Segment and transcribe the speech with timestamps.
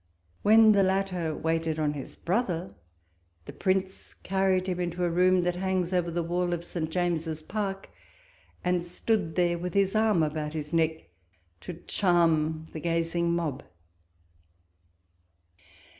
[0.41, 2.73] When the la, tter waited on his brother,
[3.45, 6.89] the Prince carried him into a room that hangs over the wall of St.
[6.89, 7.87] James's Park,
[8.63, 11.07] and stood there with his arm about his neck,
[11.59, 13.61] to charm the gazing mob.